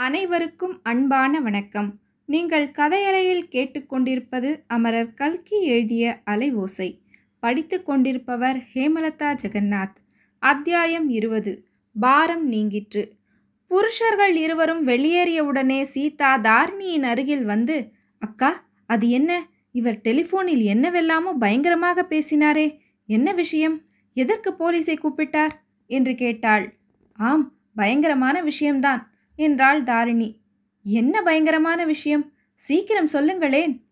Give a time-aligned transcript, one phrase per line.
[0.00, 1.98] அனைவருக்கும் அன்பான வணக்கம்.
[2.24, 6.98] நீங்கள் கதையலையில் கேட்டுக்கொண்டிருப்பது அமரர் கல்கி எழுதிய அலைவோசை
[7.40, 9.94] படித்து கொண்டிருப்பவர் ஹேமலதா ஜெகநாத்.
[10.38, 11.66] அத்தியாயம் இருபது.
[12.00, 13.10] பாரம் நீங்கிற்று.
[13.66, 19.46] புருஷர்கள் இருவரும் வெளியேறியவுடனே சீதா தாரிணியின் அருகில் வந்து அக்கா அது என்ன?
[19.72, 22.78] இவர் டெலிஃபோனில் என்னவெல்லாமோ பயங்கரமாக பேசினாரே.
[23.06, 23.80] என்ன விஷயம்?
[24.14, 25.50] எதற்கு போலீஸை கூப்பிட்டார்?
[25.86, 26.74] என்று கேட்டாள்.
[27.12, 29.09] ஆம் பயங்கரமான விஷயம்தான்.
[29.40, 30.40] என்றாள் தாரிணி.
[30.82, 32.32] என்ன பயங்கரமான விஷயம்?
[32.54, 33.84] சீக்கிரம் சொல்லுங்களேன்.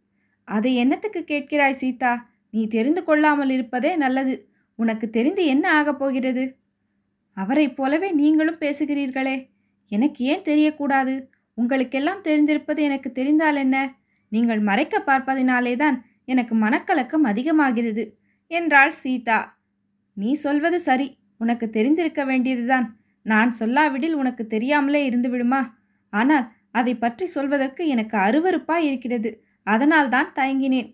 [0.45, 2.31] அதை என்னத்துக்கு கேட்கிறாய் சீதா?
[2.51, 4.49] நீ தெரிந்து கொள்ளாமல் இருப்பதே நல்லது.
[4.77, 6.57] உனக்கு தெரிந்து என்ன ஆகப் போகிறது?
[7.35, 9.49] அவரைப் போலவே நீங்களும் பேசுகிறீர்களே.
[9.89, 11.27] எனக்கு ஏன் தெரியக்கூடாது?
[11.55, 13.95] உங்களுக்கெல்லாம் தெரிந்திருப்பது எனக்கு தெரிந்தால் என்ன?
[14.29, 19.59] நீங்கள் மறைக்க பார்ப்பதினாலேதான் எனக்கு மனக்கலக்கம் அதிகமாகிறது என்றாள் சீதா.
[20.15, 21.17] நீ சொல்வது சரி.
[21.39, 22.98] உனக்கு தெரிந்திருக்க வேண்டியதுதான்.
[23.29, 25.61] நான் சொல்லாவிடில் உனக்கு தெரியாமலே இருந்து விடுமா?
[26.13, 29.31] ஆனால் அதை பற்றி சொல்வதற்கு எனக்கு அருவறுப்பாய் இருக்கிறது.
[29.67, 30.89] அதனால்தான் தயங்கினேன்.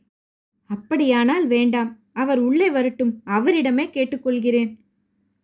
[0.70, 1.90] அப்படியானால் வேண்டாம்.
[2.12, 3.12] அவர் உள்ளே வரட்டும்.
[3.26, 4.70] அவரிடமே கேட்டுக்கொள்கிறேன்.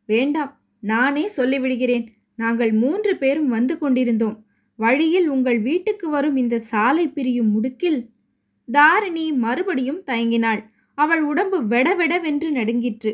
[0.07, 0.53] வேண்டாம்.
[0.81, 2.07] நானே சொல்லிவிடுகிறேன்.
[2.37, 4.37] நாங்கள் மூன்று பேரும் வந்து கொண்டிருந்தோம்.
[4.79, 8.01] வழியில் உங்கள் வீட்டுக்கு வரும் இந்த சாலை பிரியும் முடுக்கில்
[8.73, 10.61] தாரிணி மறுபடியும் தயங்கினாள்.
[10.99, 13.13] அவள் உடம்பு வெடவெடவென்று நடுங்கிற்று.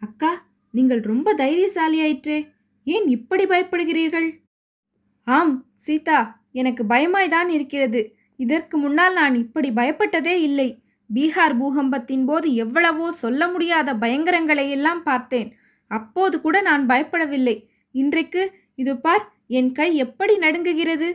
[0.00, 0.32] அக்கா
[0.70, 2.38] நீங்கள் ரொம்ப தைரியசாலியாயிற்றே.
[2.86, 4.28] ஏன் இப்படி பயப்படுகிறீர்கள்?
[5.26, 6.18] ஆம் சீதா
[6.54, 8.00] எனக்கு பயமாய்தான் இருக்கிறது.
[8.38, 10.68] இதற்கு முன்னால் நான் இப்படி பயப்பட்டதே இல்லை.
[11.10, 15.48] பீகார் பூகம்பத்தின் போது எவ்வளவோ சொல்ல முடியாத பயங்கரங்களை எல்லாம் பார்த்தேன்.
[15.90, 17.56] அப்போது கூட நான் பயப்படவில்லை.
[17.94, 18.42] இன்றைக்கு
[18.78, 21.08] இது பார் என் கை எப்படி நடுங்குகிறது?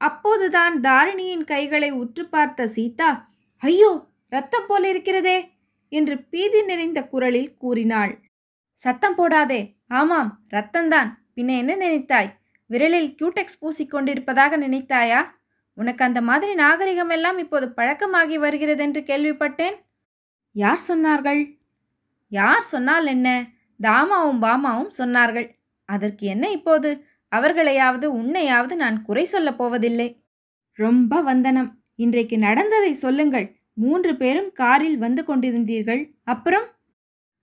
[0.00, 3.10] அப்போதுதான் தாரிணியின் கைகளை உற்று பார்த்த சீதா
[3.62, 3.90] ஐயோ
[4.32, 5.38] ரத்தம் போல இருக்கிறதே!
[5.92, 8.12] என்று பீதி நிறைந்த குரலில் கூறினாள்.
[8.80, 9.76] சத்தம் போடாதே.
[9.88, 12.30] ஆமாம் ரத்தந்தான் பின்ன என்ன நினைத்தாய்?
[12.70, 15.24] விரலில் கியூடெக்ஸ் பூசிக்கொண்டிருப்பதாக நினைத்தாயா?
[15.74, 19.74] உனக்கு அந்த மாதிரி நாகரிகம் எல்லாம் இப்போது பழக்கமாகி வருகிறதென்று கேள்விப்பட்டேன்.
[20.52, 21.58] யார் சொன்னார்கள்?
[22.28, 23.46] யார் சொன்னால் என்ன?
[23.82, 25.50] தாமாவும் பாமாவும் சொன்னார்கள்.
[25.84, 27.04] அதற்கு என்ன இப்போது?
[27.36, 30.22] அவர்களையாவது உன்னையாவது நான் குறை சொல்லப் போவதில்லை.
[30.72, 31.78] ரொம்ப வந்தனம்.
[31.94, 33.56] இன்றைக்கு நடந்ததை சொல்லுங்கள்.
[33.72, 36.10] மூன்று பேரும் காரில் வந்து கொண்டிருந்தீர்கள்.
[36.24, 36.64] அப்புறம்?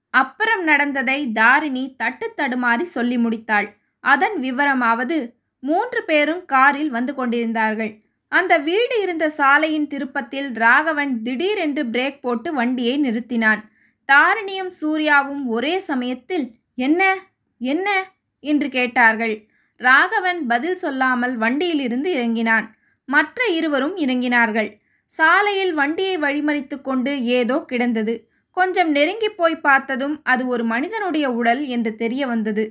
[0.10, 3.68] அப்புறம் நடந்ததை தாரிணி தட்டு தடுமாறி சொல்லி முடித்தாள்.
[4.00, 8.00] அதன் விவரமாவது மூன்று பேரும் காரில் வந்து கொண்டிருந்தார்கள்.
[8.28, 13.62] அந்த வீடு இருந்த சாலையின் திருப்பத்தில் ராகவன் திடீரென்று பிரேக் போட்டு வண்டியை நிறுத்தினான்.
[14.06, 17.18] தாரிணியும் சூர்யாவும் ஒரே சமயத்தில் என்ன?
[17.58, 19.48] என்ன என்று கேட்டார்கள்.
[19.76, 22.76] ராகவன் பதில் சொல்லாமல் வண்டியிலிருந்து இறங்கினான்.
[23.06, 24.80] மற்ற இருவரும் இறங்கினார்கள்.
[25.06, 28.30] சாலையில் வண்டியை வழிமறித்து கொண்டு ஏதோ கிடந்தது.
[28.58, 32.66] கொஞ்சம் நெருங்கி போய் பார்த்ததும் அது ஒரு மனிதனுடைய உடல் என்று தெரிய வந்தது.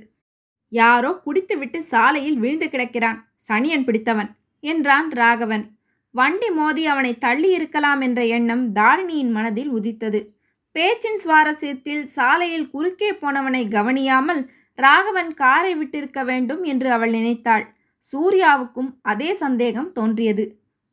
[0.71, 3.19] யாரோ குடித்துவிட்டு சாலையில் விழுந்து கிடக்கிறான்.
[3.47, 4.29] சனியன் பிடித்தவன்
[4.63, 5.65] என்றான் ராகவன்.
[6.15, 10.19] வண்டி மோதி அவனை தள்ளி இருக்கலாம் என்ற எண்ணம் தாரிணியின் மனதில் உதித்தது.
[10.75, 14.41] பேச்சின் சுவாரஸ்யத்தில் சாலையில் குறுக்கே போனவனை கவனியாமல்
[14.79, 17.65] ராகவன் காரை விட்டிருக்க வேண்டும் என்று அவள் நினைத்தாள்.
[18.03, 20.45] சூர்யாவுக்கும் அதே சந்தேகம் தோன்றியது.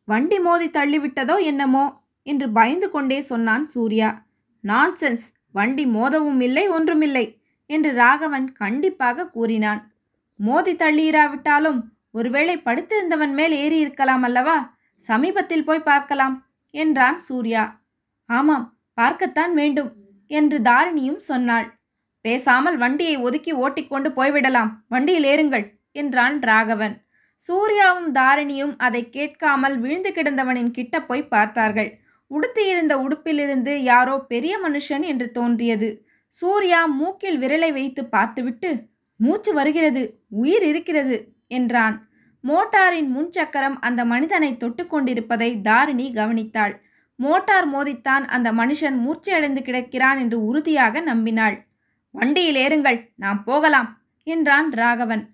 [0.08, 1.84] வண்டி மோதி தள்ளிவிட்டதோ என்னமோ
[2.26, 4.10] என்று பயந்து கொண்டே சொன்னான் சூர்யா.
[4.64, 7.24] நான்சென்ஸ் வண்டி மோதவும் இல்லை ஒன்றுமில்லை
[7.70, 9.82] என்று ராகவன் கண்டிப்பாக கூறினான்.
[10.40, 11.80] மோதி தள்ளியிராவிட்டாலும்
[12.10, 14.56] ஒருவேளை படுத்திருந்தவன் மேல் ஏறி இருக்கலாம் அல்லவா?
[15.04, 16.36] சமீபத்தில் போய் பார்க்கலாம்
[16.74, 17.64] என்றான் சூர்யா.
[18.30, 19.90] ஆமாம் பார்க்கத்தான் வேண்டும்
[20.30, 21.66] என்று தாரிணியும் சொன்னாள்.
[22.24, 24.70] பேசாமல் வண்டியை ஒதுக்கி ஓட்டிக்கொண்டு போய்விடலாம்.
[24.88, 26.94] வண்டியில் ஏறுங்கள் என்றான் ராகவன்.
[27.40, 31.90] சூர்யாவும் தாரிணியும் அதை கேட்காமல் விழுந்து கிடந்தவனின் கிட்ட போய் பார்த்தார்கள்.
[32.30, 35.88] உடுத்தியிருந்த உடுப்பிலிருந்து யாரோ பெரிய மனுஷன் என்று தோன்றியது.
[36.34, 38.70] சூர்யா மூக்கில் விரலை வைத்து பார்த்துவிட்டு
[39.20, 41.96] மூச்சு வருகிறது உயிர் இருக்கிறது என்றான்.
[42.44, 46.74] மோட்டாரின் முன்சக்கரம் அந்த மனிதனை தொட்டு கொண்டிருப்பதை தாரிணி கவனித்தாள்.
[47.18, 51.56] மோட்டார் மோதித்தான் அந்த மனுஷன் மூர்ச்சையடைந்து கிடக்கிறான் என்று உறுதியாக நம்பினாள்.
[52.10, 53.88] வண்டியில் ஏறுங்கள் நாம் போகலாம்
[54.26, 55.24] என்றான் ராகவன்.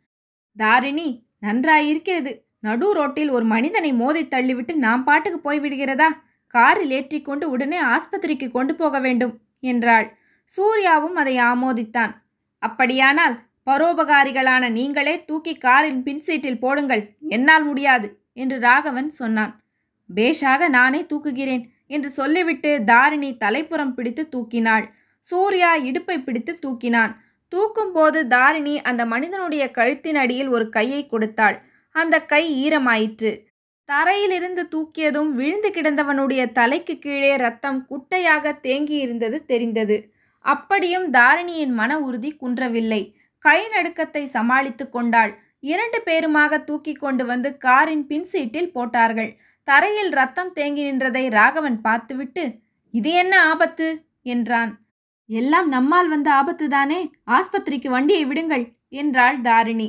[0.56, 1.08] தாரிணி
[1.38, 2.32] நன்றாயிருக்கிறது.
[2.58, 6.08] நடு ரோட்டில் ஒரு மனிதனை மோதி தள்ளிவிட்டு நாம் பாட்டுக்கு போய்விடுகிறதா?
[6.54, 10.06] காரில் ஏற்றிக்கொண்டு உடனே ஆஸ்பத்திரிக்கு கொண்டு போக வேண்டும் என்றாள்.
[10.44, 12.12] சூர்யாவும் அதை ஆமோதித்தான்.
[12.58, 13.36] அப்படியானால்
[13.66, 17.02] பரோபகாரிகளான நீங்களே தூக்கி காரின் பின் சீட்டில் போடுங்கள்.
[17.28, 19.52] என்னால் முடியாது என்று ராகவன் சொன்னான்.
[20.16, 24.86] பேஷாக நானே தூக்குகிறேன் என்று சொல்லிவிட்டு தாரிணி தலைப்புறம் பிடித்து தூக்கினாள்.
[25.20, 27.12] சூர்யா இடுப்பை பிடித்து தூக்கினான்.
[27.52, 31.56] தூக்கும்போது தாரிணி அந்த மனிதனுடைய கழுத்தின் அடியில் ஒரு கையை கொடுத்தாள்.
[31.94, 33.32] அந்த கை ஈரமாயிற்று.
[33.90, 39.96] தரையிலிருந்து தூக்கியதும் விழுந்து கிடந்தவனுடைய தலைக்கு கீழே ரத்தம் குட்டையாக தேங்கியிருந்தது தெரிந்தது.
[40.44, 43.14] அப்படியும் தாரிணியின் மன உறுதி குன்றவில்லை.
[43.38, 45.32] கை நடுக்கத்தை சமாளித்து கொண்டாள்.
[45.60, 49.36] இரண்டு பேருமாக தூக்கி கொண்டு வந்து காரின் பின் சீட்டில் போட்டார்கள்.
[49.64, 52.44] தரையில் ரத்தம் தேங்கி நின்றதை ராகவன் பார்த்துவிட்டு
[52.90, 53.88] இது என்ன ஆபத்து?
[54.22, 54.72] என்றான்.
[55.26, 57.10] எல்லாம் நம்மால் வந்த ஆபத்து தானே?
[57.26, 59.88] ஆஸ்பத்திரிக்கு வண்டியை விடுங்கள் என்றாள் தாரிணி.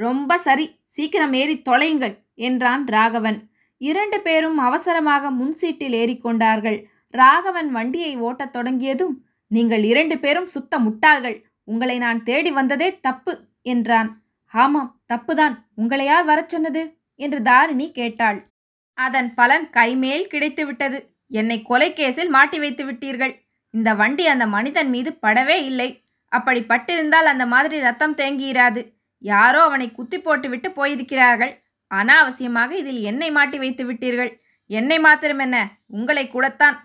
[0.00, 0.66] ரொம்ப சரி.
[0.86, 2.14] சீக்கிரம் ஏறி தொலையுங்கள்.
[2.36, 3.48] என்றான் ராகவன்.
[3.78, 6.84] இரண்டு பேரும் அவசரமாக முன் சீட்டில் ஏறிக்கொண்டார்கள்.
[7.10, 11.42] ராகவன் வண்டியை ஓட்டத் தொடங்கியதும் நீங்கள் இரண்டு பேரும் சுத்த முட்டாள்கள்.
[11.64, 14.22] உங்களை நான் தேடி வந்ததே தப்பு என்றான்.
[14.52, 15.54] ஆமாம் தப்புதான்.
[15.74, 16.96] உங்களை யார் வரச் சொன்னது?
[17.16, 18.46] என்று தாரிணி கேட்டாள்.
[18.94, 21.06] அதன் பலன் கைமேல் கிடைத்துவிட்டது.
[21.28, 23.34] என்னை கொலை கேஸில் மாட்டி வைத்து விட்டீர்கள்.
[23.70, 26.02] இந்த வண்டி அந்த மனிதன் மீது படவே இல்லை.
[26.28, 28.92] அப்படி பட்டிருந்தால் அந்த மாதிரி ரத்தம் தேங்கியிராது.
[29.18, 31.64] யாரோ அவனை குத்தி போட்டுவிட்டு போயிருக்கிறார்கள்.
[31.90, 34.32] அனாவசியமாக இதில் என்னை மாட்டி வைத்து விட்டீர்கள்.
[34.66, 35.56] என்னை மாத்திரம் என்ன?
[35.86, 36.76] உங்களை கூடத்தான்.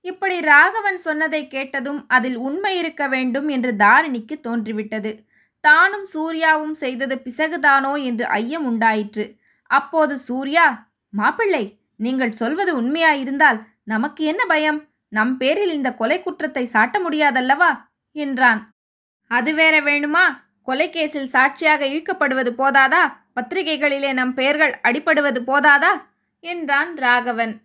[0.00, 5.26] இப்படி ராகவன் சொன்னதை கேட்டதும் அதில் உண்மை இருக்க வேண்டும் என்று தாரிணிக்கு தோன்றிவிட்டது.
[5.60, 9.24] தானும் சூர்யாவும் செய்தது பிசகுதானோ என்று ஐயம் உண்டாயிற்று.
[9.70, 10.66] அப்போது சூர்யா
[11.12, 11.64] மாப்பிள்ளை
[11.96, 14.88] நீங்கள் சொல்வது உண்மையாயிருந்தால் நமக்கு என்ன பயம்?
[15.08, 17.70] நம் பேரில் இந்த கொலை குற்றத்தை சாட்ட முடியாதல்லவா?
[18.12, 18.60] என்றான்.
[19.30, 20.24] அது வேற வேணுமா?
[20.62, 23.02] கொலை கேஸில் சாட்சியாக இழுக்கப்படுவது போதாதா?
[23.38, 25.90] பத்திரிகைகளிலே நம் பெயர்கள் அடிபடுவது போதாதா?
[26.40, 27.60] என்றான் ராகவன்.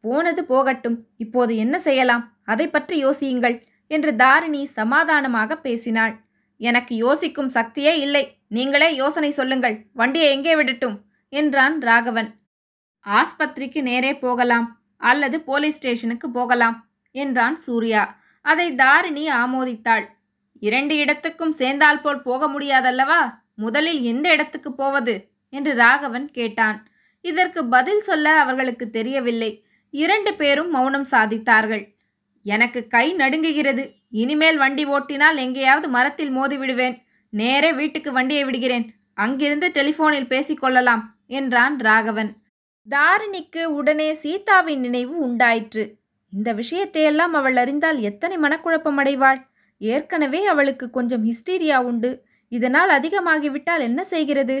[0.00, 1.06] போனது போகட்டும்.
[1.16, 2.36] இப்போது என்ன செய்யலாம்?
[2.44, 6.14] அதை பற்றி யோசியுங்கள் என்று தாரிணி சமாதானமாக பேசினாள்.
[6.56, 8.38] எனக்கு யோசிக்கும் சக்தியே இல்லை.
[8.48, 9.86] நீங்களே யோசனை சொல்லுங்கள்.
[9.92, 10.96] வண்டியை எங்கே விடட்டும்?
[11.28, 12.30] என்றான் ராகவன்.
[13.06, 18.20] ஆஸ்பத்திரிக்கு நேரே போகலாம் அல்லது போலீஸ் ஸ்டேஷனுக்கு போகலாம் என்றான் சூர்யா.
[18.40, 20.04] அதை தாரிணி ஆமோதித்தாள்.
[20.60, 23.44] இரண்டு இடத்துக்கும் சேர்ந்தால் போல் போக முடியாதல்லவா?
[23.56, 25.28] முதலில் எந்த இடத்துக்கு போவது?
[25.50, 26.88] என்று ராகவன் கேட்டான்.
[27.20, 29.64] இதற்கு பதில் சொல்ல அவர்களுக்கு தெரியவில்லை.
[29.90, 31.94] இரண்டு பேரும் மௌனம் சாதித்தார்கள்.
[32.42, 33.92] எனக்கு கை நடுங்குகிறது.
[34.10, 37.02] இனிமேல் வண்டி ஓட்டினால் எங்கேயாவது மரத்தில் மோதி விடுவேன்.
[37.30, 38.94] நேரே வீட்டுக்கு வண்டியை விடுகிறேன்.
[39.14, 42.36] அங்கிருந்து டெலிஃபோனில் பேசிக்கொள்ளலாம் என்றான் ராகவன்.
[42.90, 45.96] தாரிணிக்கு உடனே சீதாவின் நினைவு உண்டாயிற்று.
[46.32, 49.42] இந்த விஷயத்தையெல்லாம் அவள் அறிந்தால் எத்தனை மனக்குழப்பம் அடைவாள்?
[49.78, 52.25] ஏற்கனவே அவளுக்கு கொஞ்சம் ஹிஸ்டீரியா உண்டு.
[52.48, 54.56] இதனால் அதிகமாகிவிட்டால் என்ன செய்கிறது?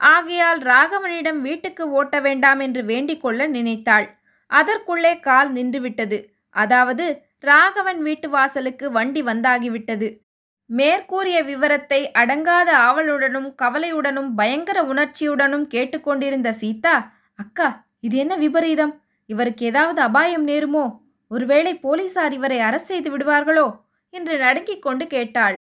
[0.00, 4.06] ஆகையால் ராகவனிடம் வீட்டுக்கு ஓட்ட வேண்டாம் என்று வேண்டிக் கொள்ள நினைத்தாள்.
[4.50, 6.18] அதற்குள்ளே கால் நின்றுவிட்டது.
[6.54, 7.06] அதாவது
[7.40, 10.08] ராகவன் வீட்டு வாசலுக்கு வண்டி வந்தாகிவிட்டது.
[10.70, 16.94] மேற்கூறிய விவரத்தை அடங்காத ஆவலுடனும் கவலையுடனும் பயங்கர உணர்ச்சியுடனும் கேட்டுக்கொண்டிருந்த சீதா
[17.38, 17.68] அக்கா
[18.00, 18.94] இது என்ன விபரீதம்?
[19.26, 20.84] இவருக்கு ஏதாவது அபாயம் நேருமோ?
[21.30, 23.66] ஒருவேளை போலீசார் இவரை அரசு செய்து விடுவார்களோ?
[24.14, 25.54] என்று நடுங்கிக் கொண்டு கேட்டாள்.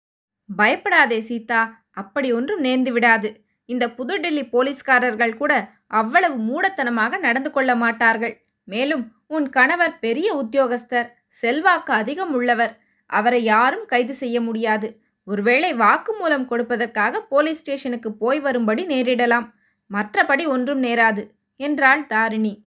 [0.48, 3.44] பயப்படாதே சீதா அப்படி ஒன்றும் நேர்ந்து விடாது.
[3.64, 8.44] இந்த புதுடெல்லி போலீஸ்காரர்கள் கூட அவ்வளவு மூடத்தனமாக நடந்து கொள்ள மாட்டார்கள்.
[8.64, 12.80] மேலும் உன் கணவர் பெரிய உத்தியோகஸ்தர் செல்வாக்கு அதிகம் உள்ளவர்.
[13.06, 15.00] அவரை யாரும் கைது செய்ய முடியாது.
[15.24, 19.52] ஒருவேளை வாக்குமூலம் கொடுப்பதற்காக போலீஸ் ஸ்டேஷனுக்கு போய் வரும்படி நேரிடலாம்.
[19.92, 22.66] மற்றபடி ஒன்றும் நேராது என்றாள் தாரிணி.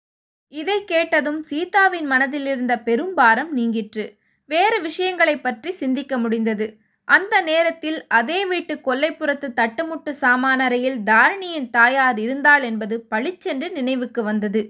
[0.48, 4.18] இதை கேட்டதும் சீதாவின் மனதிலிருந்த பெரும் பெரும்பாரம் நீங்கிற்று.
[4.44, 6.78] வேறு விஷயங்களை பற்றி சிந்திக்க முடிந்தது.
[7.08, 14.62] அந்த நேரத்தில் அதே வீட்டு கொல்லைப்புறத்து தட்டுமுட்டு சாமானறையில் தாரிணியின் தாயார் இருந்தாள் என்பது பளிச்சென்று நினைவுக்கு வந்தது.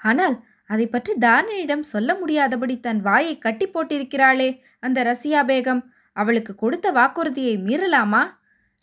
[0.00, 5.82] ஆனால் அதை பற்றி தாரிணியிடம் சொல்ல முடியாதபடி தன் வாயை கட்டி போட்டிருக்கிறாளே அந்த ரசியா பேகம்.
[6.12, 8.22] அவளுக்கு கொடுத்த வாக்குறுதியை மீறலாமா?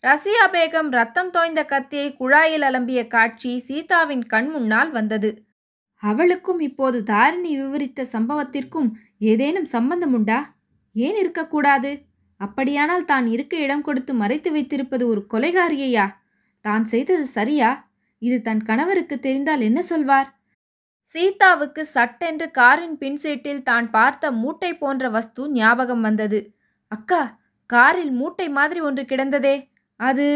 [0.04, 5.30] ரசியா பேகம் ரத்தம் தோய்ந்த கத்தியை குழாயில் அலம்பிய காட்சி சீதாவின் கண் முன்னால் வந்தது.
[6.02, 10.40] அவளுக்கும் இப்போது தாரிணி விவரித்த சம்பவத்திற்கும் ஏதேனும் சம்பந்தம் உண்டா?
[10.92, 11.92] ஏன் இருக்கக்கூடாது?
[12.40, 16.06] அப்படியானால் தான் இருக்க இடம் கொடுத்து மறைத்து வைத்திருப்பது ஒரு கொலைகாரியையா?
[16.64, 17.70] தான் செய்தது சரியா?
[18.22, 20.28] இது தன் கணவருக்கு தெரிந்தால் என்ன சொல்வார்?
[21.06, 26.40] சீதாவுக்கு சட்டென்று காரின் பின் சீட்டில் தான் பார்த்த மூட்டை போன்ற வஸ்து ஞாபகம் வந்தது.
[26.92, 27.22] அக்கா
[27.70, 29.56] காரில் மூட்டை மாதிரி ஒன்று கிடந்ததே
[30.00, 30.26] அது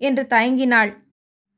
[0.00, 0.90] என்று தயங்கினாள்.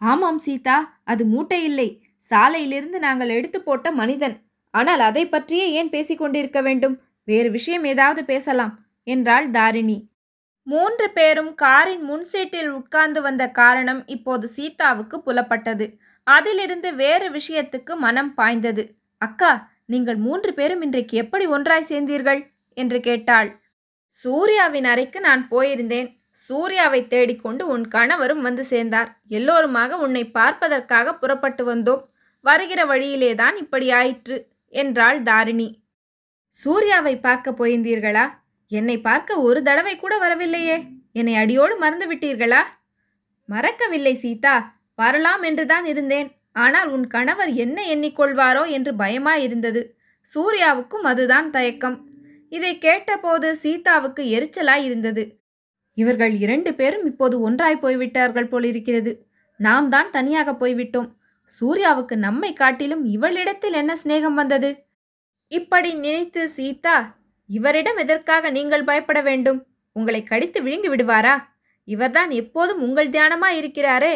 [0.00, 1.88] ஆமாம் சீதா அது மூட்டை இல்லை.
[2.22, 4.36] சாலையிலிருந்து நாங்கள் எடுத்து போட்ட மனிதன்.
[4.74, 6.96] ஆனால் அதை பற்றியே ஏன் பேசிக்கொண்டிருக்க வேண்டும்?
[7.28, 8.72] வேறு விஷயம் ஏதாவது பேசலாம்.
[9.06, 9.98] என்றாள் தாரிணி.
[10.62, 15.86] மூன்று பேரும் காரின் முன் சீட்டில் உட்கார்ந்து வந்த காரணம் இப்போது சீதாவுக்கு புலப்பட்டது.
[16.26, 18.84] அதிலிருந்து வேறு விஷயத்துக்கு மனம் பாய்ந்தது.
[19.18, 22.40] அக்கா நீங்கள் மூன்று பேரும் இன்றைக்கு எப்படி ஒன்றாய் சேர்ந்தீர்கள்?
[22.76, 23.60] என்று கேட்டாள்.
[24.14, 26.08] சூர்யாவின் அறைக்கு நான் போயிருந்தேன்.
[26.32, 29.20] சூர்யாவை தேடிக்கொண்டு உன் கணவரும் வந்து சேர்ந்தார்.
[29.28, 32.02] எல்லோருமாக உன்னை பார்ப்பதற்காக புறப்பட்டு வந்தோம்.
[32.40, 34.36] வருகிற வழியிலேதான் இப்படி ஆயிற்று
[34.72, 35.68] என்றாள் தாரிணி.
[36.56, 38.24] சூர்யாவை பார்க்க போயிருந்தீர்களா?
[38.72, 40.76] என்னை பார்க்க ஒரு தடவை கூட வரவில்லையே.
[41.12, 42.62] என்னை அடியோடு மறந்து விட்டீர்களா?
[43.48, 44.54] மறக்கவில்லை சீதா.
[44.94, 46.28] வரலாம் என்றுதான் இருந்தேன்.
[46.52, 49.82] ஆனால் உன் கணவர் என்ன எண்ணிக்கொள்வாரோ என்று பயமாயிருந்தது.
[50.28, 51.96] சூர்யாவுக்கும் அதுதான் தயக்கம்.
[52.48, 55.22] இதை கேட்டபோது சீதாவுக்கு எரிச்சலாய் இருந்தது
[55.96, 59.12] இவர்கள் இரண்டு பேரும் இப்போது ஒன்றாய் போய்விட்டார்கள் போலிருக்கிறது.
[59.60, 61.08] நாம் தான் தனியாக போய்விட்டோம்.
[61.52, 64.70] சூர்யாவுக்கு நம்மை காட்டிலும் இவளிடத்தில் என்ன சிநேகம் வந்தது?
[65.52, 66.96] இப்படி நினைத்து சீதா
[67.50, 69.60] இவரிடம் எதற்காக நீங்கள் பயப்பட வேண்டும்?
[69.92, 71.34] உங்களை கடித்து விழுங்கி விடுவாரா?
[71.84, 74.14] இவர்தான் எப்போதும் உங்கள் தியானமாக இருக்கிறாரே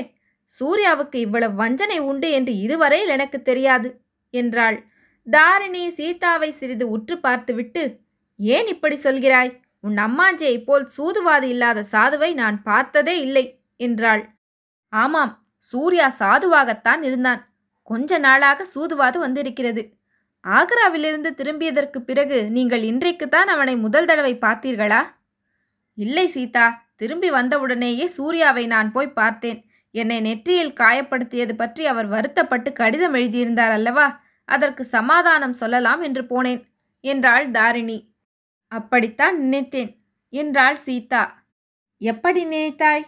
[0.53, 3.89] சூர்யாவுக்கு இவ்வளவு வஞ்சனை உண்டு என்று இதுவரையில் எனக்கு தெரியாது
[4.31, 4.79] என்றாள்.
[5.27, 7.83] தாரிணி சீதாவை சிறிது உற்று பார்த்துவிட்டு
[8.39, 9.51] ஏன் இப்படி சொல்கிறாய்?
[9.81, 13.45] உன் அம்மாஞ்சியைப் போல் சூதுவாது இல்லாத சாதுவை நான் பார்த்ததே இல்லை
[13.77, 14.23] என்றாள்.
[14.93, 17.41] ஆமாம் சூர்யா சாதுவாகத்தான் இருந்தான்.
[17.83, 19.83] கொஞ்ச நாளாக சூதுவாது வந்திருக்கிறது.
[20.47, 25.01] ஆக்ராவிலிருந்து திரும்பியதற்கு பிறகு நீங்கள் இன்றைக்குத்தான் அவனை முதல் தடவை பார்த்தீர்களா?
[25.95, 26.67] இல்லை சீதா.
[26.97, 29.59] திரும்பி வந்தவுடனேயே சூர்யாவை நான் போய் பார்த்தேன்.
[29.91, 34.07] என்னை நெற்றியில் காயப்படுத்தியது பற்றி அவர் வருத்தப்பட்டு கடிதம் எழுதியிருந்தார் அல்லவா?
[34.45, 36.63] அதற்கு சமாதானம் சொல்லலாம் என்று போனேன்
[37.01, 37.99] என்றாள் தாரிணி.
[38.73, 39.91] அப்படித்தான் நினைத்தேன்
[40.31, 41.23] என்றாள் சீதா.
[41.99, 43.05] எப்படி நினைத்தாய்?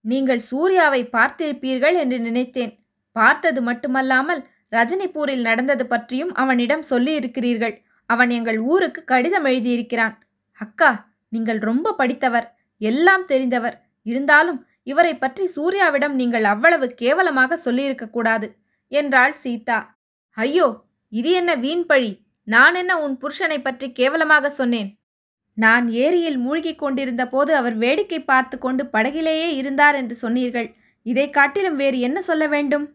[0.00, 2.72] நீங்கள் சூர்யாவை பார்த்திருப்பீர்கள் என்று நினைத்தேன்.
[3.12, 4.40] பார்த்தது மட்டுமல்லாமல்
[4.72, 7.74] ரஜினிபூரில் நடந்தது பற்றியும் அவனிடம் சொல்லியிருக்கிறீர்கள்.
[8.10, 10.14] அவன் எங்கள் ஊருக்கு கடிதம் எழுதியிருக்கிறான்.
[10.60, 10.90] அக்கா
[11.32, 12.46] நீங்கள் ரொம்ப படித்தவர்
[12.80, 13.76] எல்லாம் தெரிந்தவர்.
[14.06, 14.60] இருந்தாலும்
[14.90, 18.46] இவரை பற்றி சூர்யாவிடம் நீங்கள் அவ்வளவு கேவலமாக சொல்லியிருக்கக்கூடாது
[18.92, 19.78] என்றாள் சீதா.
[20.36, 20.68] ஐயோ
[21.12, 22.12] இது என்ன வீண் பழி?
[22.48, 24.90] நான் என்ன உன் புருஷனை பற்றி கேவலமாக சொன்னேன்?
[25.56, 30.68] நான் ஏரியில் மூழ்கிக் கொண்டிருந்த போது அவர் வேடிக்கை பார்த்து கொண்டு படகிலேயே இருந்தார் என்று சொன்னீர்கள்.
[31.06, 32.86] இதை காட்டிலும் வேறு என்ன சொல்ல வேண்டும்?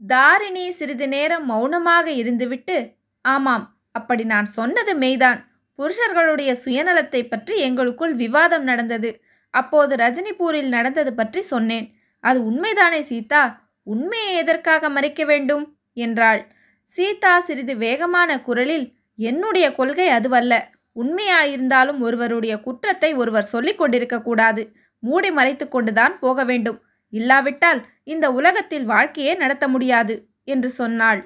[0.00, 2.76] தாரிணி சிறிது நேரம் மௌனமாக இருந்துவிட்டு
[3.24, 5.40] ஆமாம் அப்படி நான் சொன்னது மெய்தான்.
[5.78, 9.10] புருஷர்களுடைய சுயநலத்தை பற்றி எங்களுக்குள் விவாதம் நடந்தது.
[9.54, 11.86] அப்போது ரஜினிபூரில் நடந்தது பற்றி சொன்னேன்.
[12.24, 13.42] அது உண்மைதானே சீதா?
[13.82, 15.64] உண்மையை எதற்காக மறைக்க வேண்டும்?
[15.92, 16.42] என்றாள்.
[16.88, 18.86] சீதா சிறிது வேகமான குரலில்
[19.18, 20.52] என்னுடைய கொள்கை அதுவல்ல.
[20.96, 24.72] உண்மையாயிருந்தாலும் ஒருவருடைய குற்றத்தை ஒருவர் சொல்லிக் கொண்டிருக்க கூடாது.
[25.02, 26.82] மூடி மறைத்து கொண்டுதான் போக வேண்டும்.
[27.12, 27.80] இல்லாவிட்டால்
[28.10, 30.14] இந்த உலகத்தில் வாழ்க்கையே நடத்த முடியாது
[30.44, 31.20] என்று சொன்னாள்.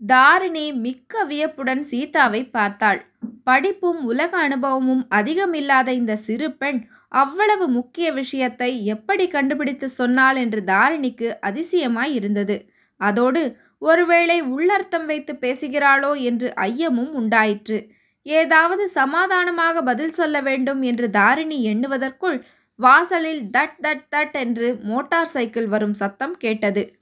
[0.00, 3.00] தாரிணி மிக்க வியப்புடன் சீதாவை பார்த்தாள்.
[3.44, 6.80] படிப்பும் உலக அனுபவமும் அதிகமில்லாத இந்த சிறு பெண்
[7.14, 12.56] அவ்வளவு முக்கிய விஷயத்தை எப்படி கண்டுபிடித்து சொன்னாள் என்று தாரிணிக்கு அதிசயமாய் இருந்தது.
[13.00, 13.42] அதோடு
[13.82, 16.12] ஒருவேளை உள்ளர்த்தம் வைத்து பேசுகிறாளோ?
[16.22, 17.78] என்று ஐயமும் உண்டாயிற்று.
[18.26, 22.38] ஏதாவது சமாதானமாக பதில் சொல்ல வேண்டும் என்று தாரிணி எண்ணுவதற்குள்
[22.76, 26.96] வாசலில் தட் தட் தட் என்று மோட்டார் சைக்கிள் வரும் சத்தம் கேட்டது.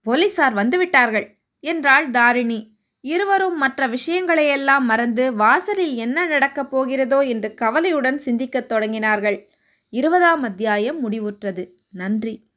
[0.00, 1.36] போலீசார் வந்துவிட்டார்கள்.
[1.60, 2.76] என்றாள் தாரிணி.
[3.00, 9.46] இருவரும் மற்ற விஷயங்களையெல்லாம் மறந்து வாசலில் என்ன நடக்கப் போகிறதோ என்று கவலையுடன் சிந்திக்கத் தொடங்கினார்கள்.
[9.88, 11.68] இருபதாம் அத்தியாயம் முடிவுற்றது.
[11.90, 12.48] நன்றி.